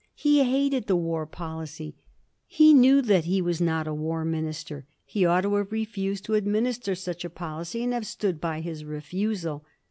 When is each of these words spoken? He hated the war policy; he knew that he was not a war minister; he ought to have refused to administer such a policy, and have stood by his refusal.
He 0.15 0.43
hated 0.43 0.87
the 0.87 0.95
war 0.95 1.27
policy; 1.27 1.93
he 2.47 2.73
knew 2.73 3.03
that 3.03 3.25
he 3.25 3.39
was 3.39 3.61
not 3.61 3.85
a 3.85 3.93
war 3.93 4.25
minister; 4.25 4.87
he 5.05 5.27
ought 5.27 5.41
to 5.41 5.53
have 5.53 5.71
refused 5.71 6.25
to 6.25 6.33
administer 6.33 6.95
such 6.95 7.23
a 7.23 7.29
policy, 7.29 7.83
and 7.83 7.93
have 7.93 8.07
stood 8.07 8.41
by 8.41 8.61
his 8.61 8.83
refusal. 8.83 9.63